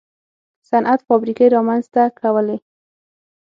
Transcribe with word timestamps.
صنعت 0.69 0.99
فابریکې 1.07 1.45
رامنځته 1.55 2.03
کولې. 2.19 2.57